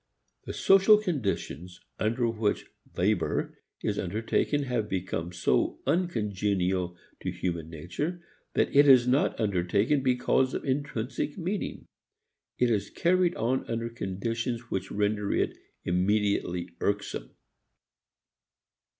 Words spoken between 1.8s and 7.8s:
under which "labor" is undertaken have become so uncongenial to human